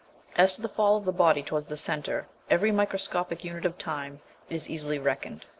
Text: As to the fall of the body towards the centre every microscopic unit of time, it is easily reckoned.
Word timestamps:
As 0.35 0.53
to 0.53 0.63
the 0.63 0.67
fall 0.67 0.97
of 0.97 1.03
the 1.05 1.11
body 1.13 1.43
towards 1.43 1.67
the 1.67 1.77
centre 1.77 2.25
every 2.49 2.71
microscopic 2.71 3.43
unit 3.43 3.67
of 3.67 3.77
time, 3.77 4.19
it 4.49 4.55
is 4.55 4.67
easily 4.67 4.97
reckoned. 4.97 5.45